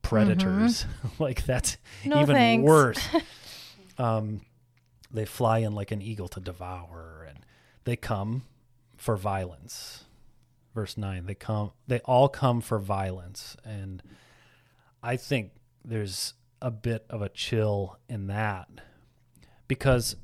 predators? 0.01 0.85
like 1.19 1.45
that's 1.45 1.77
No 2.05 2.21
even 2.21 2.35
thanks. 2.35 2.67
worse. 2.67 3.07
um, 3.97 4.41
they 5.11 5.25
fly 5.25 5.59
in 5.59 5.73
like 5.73 5.91
an 5.91 6.01
eagle 6.01 6.27
to 6.29 6.39
devour, 6.39 7.25
and 7.27 7.39
they 7.83 7.95
come 7.95 8.43
for 8.97 9.17
violence. 9.17 10.05
Verse 10.73 10.97
nine, 10.97 11.25
they 11.25 11.35
come. 11.35 11.71
They 11.87 11.99
all 11.99 12.29
come 12.29 12.61
for 12.61 12.79
violence, 12.79 13.57
and 13.65 14.01
I 15.03 15.17
think 15.17 15.51
there's 15.83 16.33
a 16.61 16.71
bit 16.71 17.05
of 17.09 17.21
a 17.21 17.29
chill 17.29 17.97
in 18.07 18.27
that 18.27 18.69
because 19.67 20.15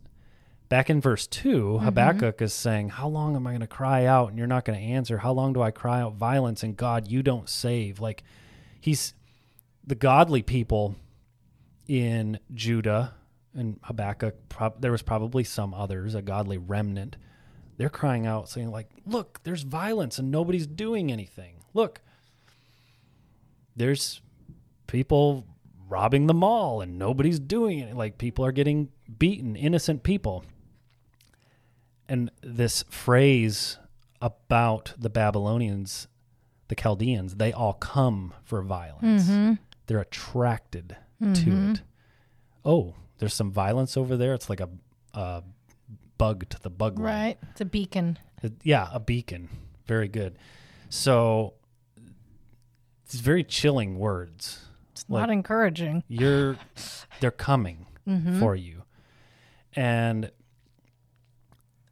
back 0.70 0.90
in 0.90 1.02
verse 1.02 1.26
2 1.28 1.80
Habakkuk 1.80 2.42
is 2.42 2.54
saying, 2.54 2.90
How 2.90 3.08
long 3.08 3.36
am 3.36 3.48
I 3.48 3.52
going 3.52 3.62
to 3.62 3.68
cry 3.68 4.06
out 4.06 4.30
and 4.30 4.38
you're 4.38 4.48
not 4.48 4.66
going 4.66 4.78
to 4.78 4.86
answer? 4.86 5.18
How 5.18 5.32
long 5.32 5.54
do 5.54 5.62
I 5.62 5.72
cry 5.72 6.02
out 6.02 6.14
violence 6.16 6.64
and 6.64 6.78
God, 6.78 7.08
you 7.08 7.24
don't 7.24 7.50
save? 7.50 8.00
Like, 8.00 8.24
he's 8.80 9.14
the 9.88 9.96
godly 9.96 10.44
people 10.44 10.96
in 11.88 12.40
Judah 12.54 13.14
and 13.56 13.80
Habakkuk, 13.84 14.50
prob- 14.50 14.82
there 14.82 14.92
was 14.92 15.02
probably 15.02 15.44
some 15.44 15.74
others, 15.74 16.14
a 16.14 16.22
godly 16.22 16.58
remnant. 16.58 17.18
They're 17.78 17.90
crying 17.90 18.28
out, 18.28 18.50
saying, 18.50 18.70
like, 18.70 18.90
look, 19.06 19.40
there's 19.44 19.64
violence 19.64 20.20
and 20.20 20.30
nobody's 20.30 20.68
doing 20.68 21.12
anything. 21.12 21.56
Look, 21.74 22.02
there's 23.76 24.22
people 24.88 25.46
robbing 25.88 26.28
the 26.28 26.34
mall 26.34 26.82
and 26.82 27.00
nobody's 27.00 27.40
doing 27.40 27.80
it. 27.80 27.96
Like 27.96 28.18
people 28.18 28.46
are 28.46 28.52
getting 28.52 28.90
beaten, 29.18 29.56
innocent 29.56 30.04
people. 30.04 30.44
And 32.10 32.32
this 32.42 32.84
phrase 32.90 33.78
about 34.22 34.94
the 34.98 35.10
Babylonians, 35.10 36.08
the 36.68 36.76
Chaldeans, 36.76 37.36
they 37.36 37.54
all 37.54 37.74
come 37.74 38.34
for 38.44 38.62
violence. 38.62 39.24
Mm-hmm. 39.24 39.54
They're 39.88 40.00
attracted 40.00 40.96
to 41.22 41.72
it. 41.72 41.82
Oh, 42.64 42.94
there's 43.18 43.34
some 43.34 43.52
violence 43.52 43.98
over 43.98 44.16
there. 44.18 44.34
It's 44.36 44.50
like 44.50 44.60
a, 44.60 44.70
a 45.14 45.44
bug 46.18 46.48
to 46.50 46.60
the 46.62 46.70
bug 46.70 47.00
line. 47.00 47.06
Right. 47.06 47.38
It's 47.52 47.62
a 47.62 47.66
beacon. 47.66 48.20
Uh, 48.44 48.50
Yeah, 48.64 48.88
a 48.94 49.00
beacon. 49.00 49.50
Very 49.88 50.08
good. 50.08 50.38
So 50.90 51.54
it's 53.06 53.16
very 53.16 53.44
chilling 53.44 53.98
words. 53.98 54.66
It's 54.92 55.06
Like- 55.10 55.22
not 55.22 55.30
encouraging. 55.32 56.04
You're 56.08 56.58
they're 57.20 57.32
coming 57.32 57.88
for 58.40 58.56
you. 58.56 58.84
And 59.76 60.32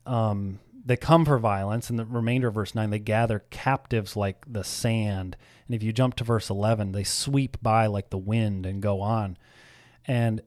um 0.06 0.60
they 0.86 0.96
come 0.96 1.26
for 1.26 1.40
violence 1.40 1.90
and 1.90 1.98
the 1.98 2.06
remainder 2.06 2.50
of 2.50 2.54
verse 2.54 2.76
9 2.76 2.90
they 2.92 3.00
gather 3.00 3.40
captives 3.50 4.16
like 4.16 4.46
the 4.48 4.64
sand. 4.64 5.36
And 5.66 5.76
if 5.76 5.82
you 5.82 5.92
jump 5.92 6.16
to 6.16 6.24
verse 6.24 6.50
11 6.50 6.92
they 6.92 7.04
sweep 7.04 7.58
by 7.62 7.88
like 7.88 8.12
the 8.12 8.18
wind 8.18 8.66
and 8.66 8.82
go 8.82 9.02
on. 9.02 9.38
And 10.08 10.42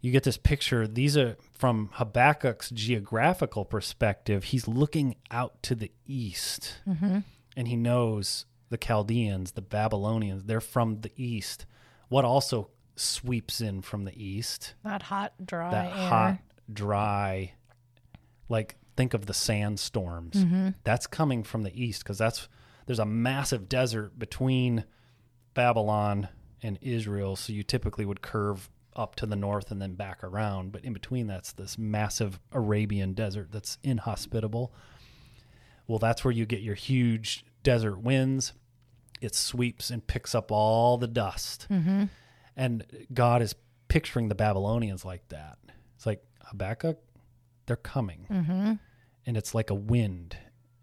you 0.00 0.12
get 0.12 0.22
this 0.22 0.36
picture. 0.36 0.86
These 0.86 1.16
are 1.16 1.36
from 1.52 1.90
habakkuk's 1.94 2.70
geographical 2.70 3.64
perspective. 3.64 4.44
He's 4.44 4.68
looking 4.68 5.16
out 5.30 5.62
to 5.64 5.74
the 5.74 5.90
east. 6.06 6.80
Mm-hmm. 6.86 7.20
And 7.56 7.68
he 7.68 7.76
knows 7.76 8.44
the 8.68 8.76
chaldeans 8.76 9.52
the 9.52 9.62
babylonians 9.62 10.44
they're 10.44 10.60
from 10.60 11.00
the 11.00 11.12
east. 11.16 11.64
What 12.08 12.24
also 12.24 12.68
sweeps 12.96 13.60
in 13.60 13.80
from 13.80 14.04
the 14.04 14.22
east? 14.22 14.74
That 14.84 15.02
hot, 15.02 15.32
dry 15.44 15.70
that 15.70 15.86
air. 15.86 16.08
hot 16.08 16.38
dry 16.72 17.52
like 18.48 18.76
think 18.98 19.14
of 19.14 19.24
the 19.26 19.32
sandstorms. 19.32 20.44
Mm-hmm. 20.44 20.70
that's 20.84 21.06
coming 21.06 21.42
from 21.44 21.62
the 21.62 21.72
east 21.72 22.02
because 22.02 22.18
that's 22.18 22.48
there's 22.86 22.98
a 22.98 23.06
massive 23.06 23.68
desert 23.68 24.18
between 24.18 24.84
babylon 25.54 26.28
and 26.62 26.78
israel 26.82 27.36
so 27.36 27.52
you 27.52 27.62
typically 27.62 28.04
would 28.04 28.20
curve 28.22 28.68
up 28.96 29.14
to 29.14 29.24
the 29.26 29.36
north 29.36 29.70
and 29.70 29.80
then 29.80 29.94
back 29.94 30.24
around 30.24 30.72
but 30.72 30.84
in 30.84 30.92
between 30.92 31.28
that's 31.28 31.52
this 31.52 31.78
massive 31.78 32.40
arabian 32.52 33.12
desert 33.14 33.48
that's 33.52 33.78
inhospitable. 33.84 34.72
Well 35.86 36.00
that's 36.00 36.24
where 36.24 36.32
you 36.32 36.44
get 36.44 36.60
your 36.60 36.74
huge 36.74 37.44
desert 37.62 37.98
winds. 38.00 38.52
It 39.20 39.34
sweeps 39.36 39.90
and 39.90 40.04
picks 40.04 40.34
up 40.34 40.50
all 40.50 40.98
the 40.98 41.06
dust. 41.06 41.66
And 42.56 42.84
god 43.14 43.42
is 43.42 43.54
picturing 43.86 44.28
the 44.28 44.34
babylonians 44.34 45.04
like 45.04 45.28
that. 45.28 45.58
It's 45.96 46.04
like 46.06 46.24
habakkuk 46.42 46.98
they're 47.66 47.76
coming 47.76 48.26
and 49.28 49.36
it's 49.36 49.54
like 49.54 49.68
a 49.68 49.74
wind. 49.74 50.38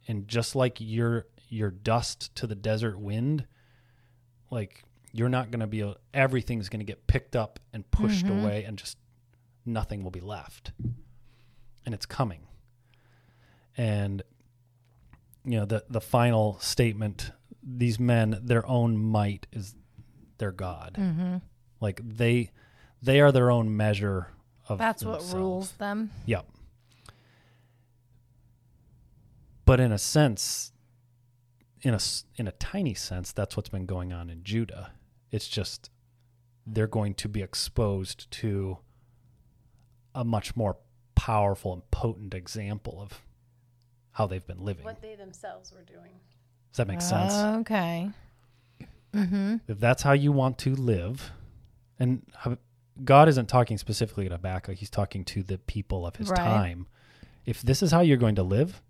And 0.07 0.27
just 0.27 0.55
like 0.55 0.77
your 0.79 1.25
your 1.49 1.71
dust 1.71 2.33
to 2.35 2.47
the 2.47 2.55
desert 2.55 2.99
wind 2.99 3.45
like 4.51 4.83
you're 5.11 5.29
not 5.29 5.49
going 5.49 5.61
to 5.61 5.67
be 5.67 5.93
everything's 6.13 6.69
going 6.69 6.79
to 6.79 6.85
get 6.85 7.07
picked 7.07 7.35
up 7.35 7.59
and 7.73 7.89
pushed 7.89 8.25
mm-hmm. 8.25 8.43
away 8.43 8.63
and 8.63 8.77
just 8.77 8.97
nothing 9.65 10.03
will 10.03 10.11
be 10.11 10.19
left. 10.19 10.71
And 11.85 11.93
it's 11.93 12.05
coming. 12.05 12.41
And 13.75 14.21
you 15.43 15.57
know 15.59 15.65
the 15.65 15.83
the 15.89 16.01
final 16.01 16.59
statement 16.59 17.31
these 17.63 17.99
men 17.99 18.39
their 18.43 18.65
own 18.67 18.95
might 18.95 19.47
is 19.53 19.73
their 20.37 20.51
god. 20.51 20.97
Mm-hmm. 20.99 21.37
Like 21.81 21.99
they 22.03 22.51
they 23.01 23.21
are 23.21 23.31
their 23.31 23.49
own 23.49 23.75
measure 23.75 24.27
of 24.69 24.77
That's 24.77 25.03
what 25.03 25.23
rules 25.33 25.71
them. 25.73 26.11
Yep. 26.27 26.45
But 29.65 29.79
in 29.79 29.91
a 29.91 29.97
sense, 29.97 30.71
in 31.81 31.93
a 31.93 31.95
s- 31.97 32.25
in 32.35 32.47
a 32.47 32.51
tiny 32.53 32.93
sense, 32.93 33.31
that's 33.31 33.57
what's 33.57 33.69
been 33.69 33.85
going 33.85 34.13
on 34.13 34.29
in 34.29 34.43
Judah. 34.43 34.91
It's 35.31 35.47
just 35.47 35.89
they're 36.65 36.87
going 36.87 37.13
to 37.15 37.29
be 37.29 37.41
exposed 37.41 38.29
to 38.31 38.77
a 40.13 40.23
much 40.23 40.55
more 40.55 40.77
powerful 41.15 41.73
and 41.73 41.89
potent 41.91 42.33
example 42.33 42.99
of 43.01 43.21
how 44.11 44.25
they've 44.27 44.45
been 44.47 44.63
living. 44.63 44.83
What 44.85 45.01
they 45.01 45.15
themselves 45.15 45.71
were 45.73 45.83
doing. 45.83 46.11
Does 46.71 46.77
that 46.77 46.87
make 46.87 47.01
sense? 47.01 47.33
Okay. 47.61 48.09
Mm-hmm. 49.13 49.55
if 49.69 49.79
that's 49.79 50.03
how 50.03 50.11
you 50.11 50.33
want 50.33 50.57
to 50.59 50.75
live, 50.75 51.31
and 51.97 52.21
God 53.01 53.29
isn't 53.29 53.47
talking 53.47 53.77
specifically 53.77 54.25
to 54.27 54.31
Habakkuk, 54.35 54.75
he's 54.75 54.89
talking 54.89 55.23
to 55.25 55.41
the 55.41 55.57
people 55.57 56.05
of 56.05 56.17
his 56.17 56.29
Right. 56.29 56.37
time. 56.37 56.87
If 57.45 57.61
this 57.61 57.81
is 57.81 57.91
how 57.91 58.01
you're 58.01 58.17
going 58.17 58.35
to 58.35 58.43
live, 58.43 58.81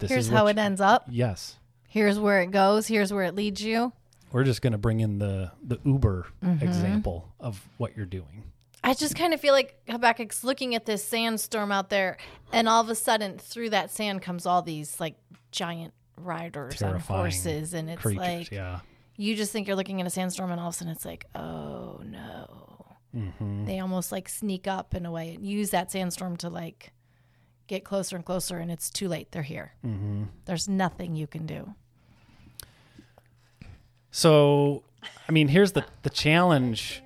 this 0.00 0.10
Here's 0.10 0.26
is 0.26 0.32
how 0.32 0.44
what 0.44 0.56
it 0.56 0.58
ends 0.58 0.80
up. 0.80 1.06
Yes. 1.08 1.56
Here's 1.88 2.18
where 2.18 2.40
it 2.42 2.50
goes. 2.50 2.86
Here's 2.86 3.12
where 3.12 3.24
it 3.24 3.34
leads 3.34 3.62
you. 3.62 3.92
We're 4.32 4.44
just 4.44 4.62
going 4.62 4.72
to 4.72 4.78
bring 4.78 5.00
in 5.00 5.18
the 5.18 5.52
the 5.62 5.78
Uber 5.84 6.26
Mm-hmm. 6.44 6.64
example 6.64 7.32
of 7.40 7.68
what 7.78 7.96
you're 7.96 8.06
doing. 8.06 8.44
I 8.82 8.94
just 8.94 9.14
kind 9.14 9.34
of 9.34 9.40
feel 9.40 9.52
like 9.52 9.76
Habakkuk's 9.88 10.42
looking 10.42 10.74
at 10.74 10.86
this 10.86 11.04
sandstorm 11.04 11.70
out 11.70 11.90
there, 11.90 12.16
and 12.52 12.68
all 12.68 12.80
of 12.80 12.88
a 12.88 12.94
sudden, 12.94 13.38
through 13.38 13.70
that 13.70 13.90
sand 13.90 14.22
comes 14.22 14.46
all 14.46 14.62
these 14.62 14.98
like 14.98 15.16
giant 15.50 15.92
riders 16.16 16.76
Terrifying 16.76 17.18
on 17.18 17.24
horses, 17.24 17.74
and 17.74 17.90
it's 17.90 18.00
Creatures, 18.00 18.20
like 18.20 18.50
yeah. 18.50 18.80
you 19.16 19.34
just 19.36 19.52
think 19.52 19.66
you're 19.66 19.76
looking 19.76 20.00
at 20.00 20.06
a 20.06 20.10
sandstorm, 20.10 20.50
and 20.50 20.60
all 20.60 20.68
of 20.68 20.74
a 20.74 20.76
sudden, 20.78 20.92
it's 20.92 21.04
like, 21.04 21.26
oh 21.34 22.00
no. 22.04 22.86
Mm-hmm. 23.14 23.64
They 23.66 23.80
almost 23.80 24.12
like 24.12 24.28
sneak 24.28 24.66
up 24.68 24.94
in 24.94 25.04
a 25.04 25.10
way 25.10 25.34
and 25.34 25.44
use 25.44 25.70
that 25.70 25.90
sandstorm 25.90 26.36
to 26.38 26.48
like 26.48 26.92
get 27.70 27.84
closer 27.84 28.16
and 28.16 28.24
closer, 28.24 28.58
and 28.58 28.70
it's 28.70 28.90
too 28.90 29.08
late. 29.08 29.30
They're 29.30 29.42
here. 29.42 29.72
Mm-hmm. 29.86 30.24
There's 30.44 30.68
nothing 30.68 31.14
you 31.14 31.28
can 31.28 31.46
do. 31.46 31.74
So, 34.10 34.82
I 35.28 35.32
mean, 35.32 35.48
here's 35.48 35.72
the 35.72 35.84
the 36.02 36.10
challenge. 36.10 37.02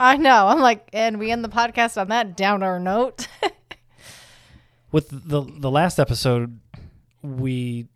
I 0.00 0.16
know. 0.16 0.48
I'm 0.48 0.60
like, 0.60 0.88
and 0.92 1.18
we 1.18 1.30
end 1.30 1.44
the 1.44 1.48
podcast 1.48 2.00
on 2.00 2.08
that 2.08 2.36
downer 2.36 2.78
note. 2.80 3.28
With 4.92 5.08
the 5.10 5.42
the 5.42 5.70
last 5.70 6.00
episode, 6.00 6.58
we 7.22 7.86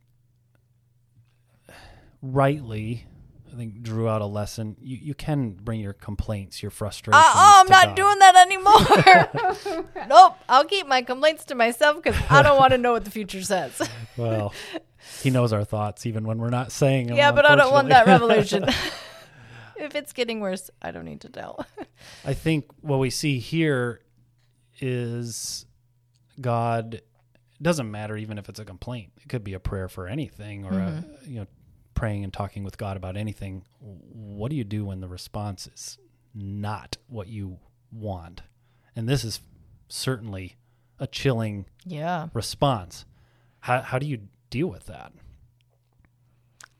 rightly, 2.22 3.06
I 3.52 3.56
think, 3.56 3.82
drew 3.82 4.08
out 4.08 4.22
a 4.22 4.26
lesson. 4.26 4.76
You 4.80 4.96
you 4.96 5.14
can 5.14 5.50
bring 5.50 5.80
your 5.80 5.92
complaints, 5.92 6.62
your 6.62 6.70
frustrations. 6.70 7.22
Uh, 7.22 7.32
oh, 7.34 7.60
I'm 7.60 7.68
not 7.68 7.88
God. 7.88 7.96
doing 7.96 8.18
that 8.18 8.36
anymore. 8.36 9.86
nope. 10.08 10.36
I'll 10.48 10.64
keep 10.64 10.86
my 10.86 11.02
complaints 11.02 11.44
to 11.46 11.54
myself 11.54 12.02
because 12.02 12.16
I 12.30 12.42
don't 12.42 12.58
want 12.58 12.72
to 12.72 12.78
know 12.78 12.92
what 12.92 13.04
the 13.04 13.10
future 13.10 13.42
says. 13.42 13.80
Well, 14.18 14.52
He 15.22 15.30
knows 15.30 15.54
our 15.54 15.64
thoughts 15.64 16.04
even 16.04 16.26
when 16.26 16.36
we're 16.36 16.50
not 16.50 16.70
saying 16.70 17.06
them. 17.06 17.16
yeah, 17.16 17.32
but 17.32 17.46
I 17.46 17.56
don't 17.56 17.72
want 17.72 17.88
that 17.88 18.06
revelation. 18.06 18.64
if 19.76 19.94
it's 19.94 20.12
getting 20.12 20.40
worse, 20.40 20.70
I 20.82 20.90
don't 20.90 21.06
need 21.06 21.22
to 21.22 21.30
know. 21.34 21.56
I 22.22 22.34
think 22.34 22.66
what 22.82 22.98
we 22.98 23.08
see 23.08 23.38
here 23.38 24.02
is 24.80 25.64
God 26.40 26.94
it 26.94 27.62
doesn't 27.62 27.90
matter 27.90 28.16
even 28.16 28.36
if 28.36 28.50
it's 28.50 28.60
a 28.60 28.66
complaint. 28.66 29.12
It 29.22 29.28
could 29.28 29.44
be 29.44 29.54
a 29.54 29.60
prayer 29.60 29.88
for 29.88 30.06
anything 30.06 30.66
or 30.66 30.72
a, 30.72 31.04
you 31.24 31.40
know 31.40 31.46
praying 32.02 32.24
and 32.24 32.32
talking 32.32 32.64
with 32.64 32.76
God 32.76 32.96
about 32.96 33.16
anything. 33.16 33.62
What 33.78 34.50
do 34.50 34.56
you 34.56 34.64
do 34.64 34.86
when 34.86 35.00
the 35.00 35.06
response 35.06 35.68
is 35.72 35.98
not 36.34 36.96
what 37.06 37.28
you 37.28 37.60
want? 37.92 38.42
And 38.96 39.08
this 39.08 39.22
is 39.22 39.40
certainly 39.88 40.56
a 40.98 41.06
chilling 41.06 41.64
yeah. 41.86 42.26
response. 42.34 43.04
How 43.60 43.82
how 43.82 44.00
do 44.00 44.06
you 44.06 44.18
deal 44.50 44.66
with 44.66 44.86
that? 44.86 45.12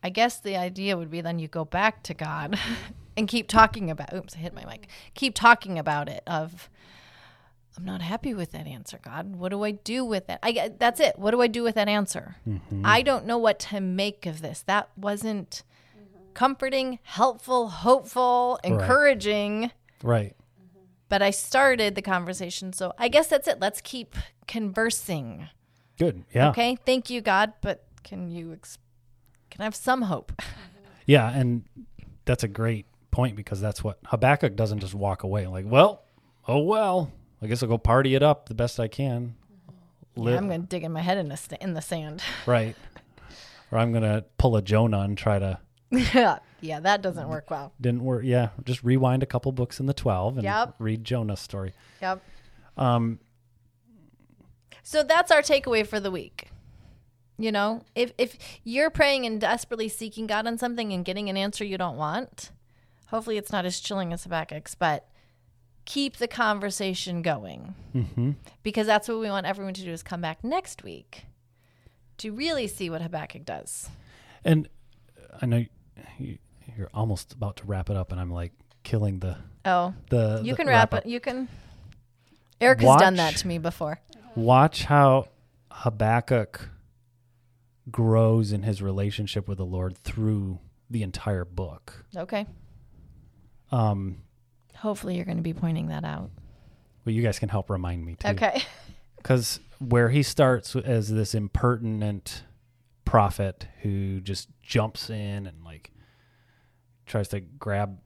I 0.03 0.11
guess 0.11 0.41
the 0.41 0.57
idea 0.57 0.97
would 0.97 1.13
be 1.13 1.21
then 1.21 1.39
you 1.39 1.47
go 1.47 1.65
back 1.65 2.03
to 2.03 2.15
God 2.15 2.59
and 3.17 3.29
keep 3.29 3.47
talking 3.47 3.93
about 3.93 4.13
oops, 4.13 4.35
I 4.35 4.39
hit 4.39 4.53
my 4.53 4.65
mic. 4.65 4.89
Keep 5.15 5.37
talking 5.37 5.79
about 5.79 6.09
it 6.09 6.25
of 6.27 6.69
I'm 7.77 7.85
not 7.85 8.03
happy 8.03 8.35
with 8.35 8.53
that 8.53 8.67
answer, 8.67 8.99
God. 9.03 9.37
What 9.37 9.51
do 9.51 9.65
I 9.65 9.71
do 9.71 10.05
with 10.05 10.29
it? 10.29 10.39
I 10.43 10.53
get- 10.53 10.79
that's 10.79 11.01
it. 11.01 11.19
What 11.19 11.31
do 11.31 11.41
I 11.41 11.47
do 11.47 11.63
with 11.63 11.75
that 11.77 11.89
answer? 11.89 12.37
Mm-hmm. 12.47 12.83
I 12.85 13.03
don't 13.03 13.27
know 13.27 13.39
what 13.39 13.59
to 13.61 13.81
make 13.81 14.27
of 14.27 14.43
this. 14.43 14.63
That 14.63 14.91
wasn't 14.97 15.63
mm-hmm. 15.97 16.33
comforting, 16.35 16.99
helpful, 17.03 17.69
hopeful, 17.69 18.59
encouraging. 18.63 19.71
Right. 20.03 20.37
Mm-hmm. 20.37 20.85
But 21.09 21.23
I 21.23 21.31
started 21.31 21.95
the 21.95 22.03
conversation, 22.03 22.73
so 22.73 22.93
I 22.99 23.09
guess 23.09 23.29
that's 23.29 23.49
it. 23.49 23.59
Let's 23.59 23.81
keep 23.81 24.17
conversing. 24.47 25.49
Good. 25.99 26.25
Yeah. 26.35 26.51
Okay? 26.51 26.77
Thank 26.85 27.09
you, 27.09 27.21
God, 27.21 27.55
but 27.63 27.85
can 28.03 28.29
you 28.29 28.53
ex- 28.53 28.79
can 29.51 29.63
I 29.63 29.65
have 29.65 29.77
some 29.77 30.03
hope? 30.03 30.33
Yeah, 31.07 31.31
and 31.31 31.65
that's 32.25 32.45
a 32.45 32.49
great 32.49 32.87
point 33.11 33.37
because 33.37 33.61
that's 33.61 33.83
what 33.83 33.99
Habakkuk 34.07 34.57
doesn't 34.57 34.81
just 34.81 34.95
walk 34.95 35.23
away 35.23 35.47
like, 35.47 35.65
well, 35.69 36.05
oh 36.47 36.61
well, 36.61 37.13
I 37.43 37.47
guess 37.47 37.63
I'll 37.63 37.69
go 37.69 37.79
party 37.79 38.15
it 38.15 38.23
up 38.23 38.49
the 38.49 38.55
best 38.55 38.79
I 38.79 38.89
can. 38.89 39.35
Yeah, 40.15 40.37
I'm 40.37 40.47
going 40.49 40.61
to 40.63 40.67
dig 40.69 40.85
in 40.85 40.93
my 40.93 41.01
head 41.01 41.19
in 41.19 41.29
the, 41.29 41.37
st- 41.37 41.61
in 41.63 41.75
the 41.75 41.81
sand. 41.83 42.23
right. 42.47 42.77
Or 43.71 43.79
I'm 43.79 43.91
gonna 43.93 44.25
pull 44.37 44.55
a 44.57 44.61
Jonah 44.63 45.01
and 45.01 45.17
try 45.17 45.39
to 45.39 45.59
yeah, 46.61 46.81
that 46.81 47.01
doesn't 47.01 47.27
work 47.29 47.51
well. 47.51 47.73
didn't 47.81 48.05
work. 48.05 48.23
Yeah, 48.25 48.51
just 48.65 48.85
rewind 48.85 49.23
a 49.23 49.27
couple 49.27 49.51
books 49.53 49.81
in 49.81 49.87
the 49.87 49.95
twelve 49.95 50.37
and 50.37 50.45
Yep. 50.45 50.75
read 50.79 51.05
Jonah's 51.05 51.41
story. 51.41 51.73
Yep. 52.03 52.21
Um, 52.77 53.19
So 54.83 55.03
that's 55.03 55.31
our 55.31 55.41
takeaway 55.41 55.87
for 55.87 56.01
the 56.01 56.11
week. 56.11 56.49
You 57.39 57.51
know, 57.51 57.83
if 57.95 58.13
if 58.19 58.37
you're 58.63 58.91
praying 58.91 59.25
and 59.27 59.41
desperately 59.41 59.89
seeking 59.89 60.27
God 60.27 60.47
on 60.47 60.59
something 60.59 60.93
and 60.93 61.05
getting 61.05 61.31
an 61.31 61.37
answer 61.39 61.65
you 61.65 61.79
don't 61.79 61.97
want, 61.97 62.51
hopefully 63.07 63.39
it's 63.39 63.51
not 63.53 63.65
as 63.65 63.81
chilling 63.81 64.13
as 64.13 64.25
Habakkuk's, 64.25 64.75
but 64.75 65.09
keep 65.85 66.17
the 66.19 66.29
conversation 66.29 67.23
going. 67.23 67.75
mhm. 67.95 68.37
Because 68.63 68.87
that's 68.87 69.09
what 69.09 69.19
we 69.19 69.29
want 69.29 69.47
everyone 69.47 69.75
to 69.75 69.83
do 69.83 69.91
is 69.91 70.03
come 70.03 70.21
back 70.21 70.43
next 70.45 70.83
week 70.85 71.25
to 72.19 72.33
really 72.33 72.67
see 72.69 72.89
what 72.91 73.03
Habakkuk 73.03 73.45
does. 73.45 73.89
and 74.45 74.69
I 75.41 75.47
know 75.47 75.65
you, 76.19 76.39
you're 76.77 76.91
almost 76.95 77.33
about 77.33 77.57
to 77.57 77.65
wrap 77.65 77.89
it 77.91 77.97
up, 77.97 78.13
and 78.13 78.21
I'm 78.21 78.31
like 78.31 78.53
killing 78.83 79.19
the 79.21 79.37
Oh, 79.65 79.95
the. 80.11 80.41
you 80.45 80.53
the 80.53 80.57
can 80.57 80.67
wrap 80.67 80.93
up. 80.93 81.05
it. 81.05 81.09
You 81.11 81.21
can. 81.21 81.49
Eric 82.61 82.81
has 82.81 82.97
done 83.01 83.15
that 83.17 83.37
to 83.37 83.47
me 83.49 83.59
before. 83.59 84.01
watch 84.37 84.85
how 84.85 85.29
Habakkuk 85.71 86.69
grows 87.91 88.53
in 88.53 88.63
his 88.63 88.81
relationship 88.83 89.49
with 89.49 89.59
the 89.59 89.65
Lord 89.67 89.97
through 89.99 90.59
the 90.91 91.03
entire 91.03 91.45
book. 91.45 92.05
Okay. 92.17 92.47
Um, 93.71 94.19
Hopefully, 94.83 95.17
you're 95.17 95.25
going 95.25 95.37
to 95.39 95.43
be 95.43 95.55
pointing 95.55 95.89
that 95.89 96.05
out. 96.05 96.31
well, 97.05 97.15
you 97.15 97.23
guys 97.23 97.39
can 97.39 97.49
help 97.49 97.71
remind 97.71 98.05
me 98.05 98.15
too. 98.17 98.29
Okay. 98.29 98.63
Because 99.17 99.61
where 99.79 100.09
he 100.09 100.25
starts 100.25 100.75
as 100.75 101.09
this 101.09 101.33
impertinent 101.33 102.43
prophet 103.05 103.69
who 103.83 104.21
just 104.21 104.49
jumps 104.63 105.11
in 105.11 105.47
and 105.47 105.63
like 105.65 105.93
tries 107.07 107.29
to 107.29 107.39
grab 107.39 107.99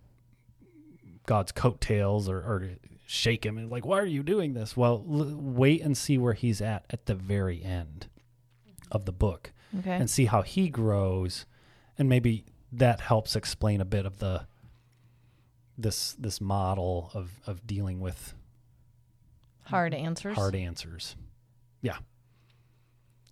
God's 1.25 1.53
coattails 1.53 2.29
or, 2.29 2.37
or 2.37 2.69
shake 3.07 3.47
him 3.47 3.57
and 3.57 3.71
like, 3.71 3.87
why 3.87 3.99
are 3.99 4.05
you 4.05 4.23
doing 4.23 4.53
this? 4.53 4.77
Well, 4.77 5.05
l- 5.11 5.35
wait 5.39 5.81
and 5.81 5.97
see 5.97 6.19
where 6.19 6.35
he's 6.35 6.61
at 6.61 6.85
at 6.91 7.07
the 7.07 7.15
very 7.15 7.63
end 7.65 8.09
of 8.91 9.07
the 9.07 9.13
book. 9.13 9.53
Okay. 9.79 9.93
and 9.93 10.09
see 10.11 10.27
how 10.27 10.43
he 10.43 10.69
grows 10.69 11.47
and 11.99 12.09
maybe 12.11 12.45
that 12.73 13.01
helps 13.01 13.35
explain 13.35 13.81
a 13.81 13.85
bit 13.87 14.05
of 14.07 14.19
the 14.19 14.47
this 15.79 16.13
this 16.15 16.41
model 16.41 17.11
of 17.15 17.41
of 17.47 17.67
dealing 17.67 18.01
with 18.01 18.35
Hard 19.65 19.95
answers. 19.95 20.37
hard 20.37 20.55
answers 20.55 21.17
yeah 21.83 21.97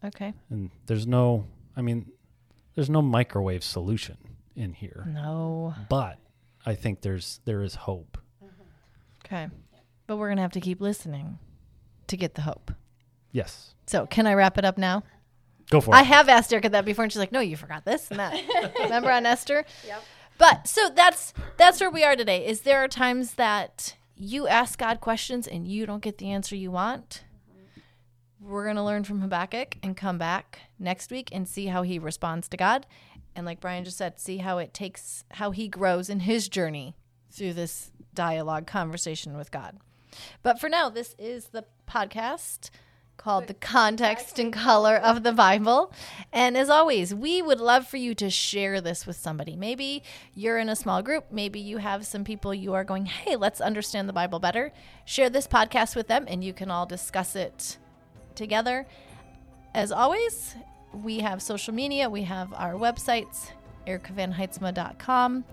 Okay. 0.04 0.34
and 0.50 0.70
there's 0.86 1.06
no 1.06 1.46
i 1.76 1.80
mean 1.82 2.10
there's 2.74 2.90
no 2.90 3.00
microwave 3.00 3.62
solution 3.64 4.16
in 4.56 4.72
here 4.72 5.04
No. 5.08 5.74
but 5.88 6.18
i 6.66 6.74
think 6.74 7.00
there's 7.02 7.40
there 7.44 7.62
is 7.62 7.74
hope 7.74 8.18
Okay. 9.24 9.48
But 10.06 10.16
we're 10.18 10.26
going 10.28 10.36
to 10.36 10.42
have 10.42 10.52
to 10.52 10.60
keep 10.60 10.82
listening 10.82 11.38
to 12.08 12.16
get 12.18 12.34
the 12.34 12.42
hope. 12.42 12.70
yes 13.32 13.74
So, 13.86 14.04
can 14.06 14.26
I 14.26 14.34
wrap 14.34 14.58
it 14.58 14.64
up 14.66 14.76
now? 14.76 15.02
go 15.70 15.80
for 15.80 15.94
I 15.94 16.00
it 16.00 16.00
I 16.00 16.04
have 16.04 16.28
asked 16.28 16.52
Erika 16.52 16.68
that 16.68 16.84
before, 16.84 17.04
and 17.04 17.10
she's 17.12 17.18
like, 17.18 17.32
"No, 17.32 17.40
you 17.40 17.56
forgot 17.56 17.86
this 17.86 18.10
and 18.10 18.20
that." 18.20 18.34
Remember 18.80 19.10
on 19.10 19.24
Esther? 19.24 19.64
Yep. 19.86 20.02
But 20.38 20.66
so 20.66 20.90
that's 20.94 21.32
that's 21.56 21.80
where 21.80 21.90
we 21.90 22.04
are 22.04 22.16
today. 22.16 22.46
Is 22.46 22.62
there 22.62 22.82
are 22.82 22.88
times 22.88 23.34
that 23.34 23.96
you 24.16 24.46
ask 24.48 24.78
God 24.78 25.00
questions 25.00 25.46
and 25.46 25.66
you 25.66 25.86
don't 25.86 26.02
get 26.02 26.18
the 26.18 26.30
answer 26.30 26.56
you 26.56 26.70
want? 26.70 27.24
We're 28.40 28.66
gonna 28.66 28.84
learn 28.84 29.04
from 29.04 29.20
Habakkuk 29.20 29.76
and 29.82 29.96
come 29.96 30.18
back 30.18 30.60
next 30.78 31.10
week 31.10 31.30
and 31.32 31.48
see 31.48 31.66
how 31.66 31.82
he 31.82 31.98
responds 31.98 32.48
to 32.48 32.56
God, 32.56 32.86
and 33.34 33.46
like 33.46 33.60
Bryan 33.60 33.84
just 33.84 33.96
said, 33.96 34.20
see 34.20 34.38
how 34.38 34.58
it 34.58 34.74
takes 34.74 35.24
how 35.32 35.50
he 35.50 35.66
grows 35.68 36.10
in 36.10 36.20
his 36.20 36.48
journey 36.48 36.94
through 37.30 37.54
this 37.54 37.90
dialogue 38.12 38.66
conversation 38.66 39.36
with 39.36 39.50
God. 39.50 39.78
But 40.42 40.60
for 40.60 40.68
now, 40.68 40.90
this 40.90 41.14
is 41.18 41.46
the 41.46 41.64
podcast 41.88 42.70
called 43.16 43.46
The 43.46 43.54
Context 43.54 44.38
and 44.38 44.52
Color 44.52 44.96
of 44.96 45.22
the 45.22 45.32
Bible. 45.32 45.92
And 46.32 46.56
as 46.56 46.68
always, 46.68 47.14
we 47.14 47.40
would 47.40 47.60
love 47.60 47.86
for 47.86 47.96
you 47.96 48.14
to 48.16 48.28
share 48.28 48.80
this 48.80 49.06
with 49.06 49.16
somebody. 49.16 49.56
Maybe 49.56 50.02
you're 50.34 50.58
in 50.58 50.68
a 50.68 50.76
small 50.76 51.02
group, 51.02 51.26
maybe 51.30 51.58
you 51.60 51.78
have 51.78 52.06
some 52.06 52.24
people 52.24 52.52
you 52.52 52.74
are 52.74 52.84
going, 52.84 53.06
hey, 53.06 53.36
let's 53.36 53.60
understand 53.60 54.08
the 54.08 54.12
Bible 54.12 54.40
better. 54.40 54.72
Share 55.04 55.30
this 55.30 55.46
podcast 55.46 55.96
with 55.96 56.08
them, 56.08 56.26
and 56.28 56.44
you 56.44 56.52
can 56.52 56.70
all 56.70 56.86
discuss 56.86 57.34
it 57.34 57.78
together. 58.34 58.86
As 59.74 59.90
always, 59.90 60.54
we 60.92 61.20
have 61.20 61.42
social 61.42 61.74
media, 61.74 62.08
we 62.08 62.22
have 62.22 62.52
our 62.52 62.74
websites, 62.74 63.50
erikavanhaitsma.com, 63.86 65.44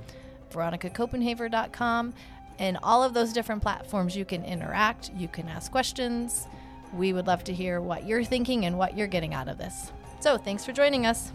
veronicacopenhaver.com, 0.51 2.13
and 2.59 2.77
all 2.83 3.03
of 3.03 3.13
those 3.13 3.33
different 3.33 3.61
platforms 3.61 4.15
you 4.15 4.25
can 4.25 4.43
interact, 4.45 5.11
you 5.15 5.27
can 5.27 5.47
ask 5.47 5.71
questions. 5.71 6.47
We 6.93 7.13
would 7.13 7.27
love 7.27 7.43
to 7.45 7.53
hear 7.53 7.79
what 7.81 8.05
you're 8.05 8.23
thinking 8.23 8.65
and 8.65 8.77
what 8.77 8.97
you're 8.97 9.07
getting 9.07 9.33
out 9.33 9.47
of 9.47 9.57
this. 9.57 9.91
So, 10.19 10.37
thanks 10.37 10.65
for 10.65 10.71
joining 10.71 11.05
us. 11.05 11.31